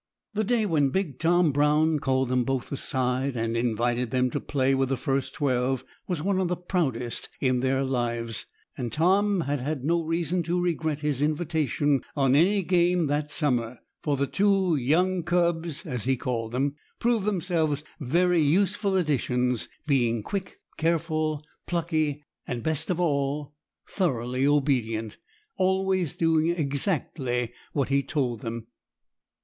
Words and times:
The 0.33 0.43
day 0.43 0.65
when 0.65 0.89
big 0.89 1.19
Tom 1.19 1.51
Brown 1.51 1.99
called 1.99 2.29
them 2.29 2.43
both 2.43 2.71
aside 2.71 3.35
and 3.35 3.55
invited 3.55 4.09
them 4.09 4.31
to 4.31 4.39
play 4.39 4.73
with 4.73 4.89
the 4.89 4.97
first 4.97 5.35
twelve 5.35 5.83
was 6.07 6.23
one 6.23 6.39
of 6.39 6.47
the 6.47 6.55
proudest 6.57 7.29
in 7.39 7.59
their 7.59 7.83
lives; 7.83 8.47
and 8.75 8.91
Tom 8.91 9.41
had 9.41 9.59
had 9.59 9.83
no 9.83 10.01
reason 10.03 10.41
to 10.41 10.59
regret 10.59 11.01
his 11.01 11.21
invitation 11.21 12.01
on 12.15 12.35
any 12.35 12.63
game 12.63 13.05
that 13.05 13.29
summer, 13.29 13.77
for 14.01 14.17
the 14.17 14.25
two 14.25 14.75
"young 14.75 15.21
cubs," 15.21 15.85
as 15.85 16.05
he 16.05 16.17
called 16.17 16.51
them, 16.51 16.73
proved 16.97 17.25
themselves 17.25 17.83
very 17.99 18.41
useful 18.41 18.95
additions, 18.95 19.67
being 19.85 20.23
quick, 20.23 20.59
careful, 20.77 21.45
plucky, 21.67 22.23
and, 22.47 22.63
best 22.63 22.89
of 22.89 22.99
all, 22.99 23.53
thoroughly 23.87 24.47
obedient, 24.47 25.17
always 25.57 26.15
doing 26.15 26.47
exactly 26.49 27.53
what 27.73 27.89
he 27.89 28.01
told 28.01 28.39
them. 28.39 28.65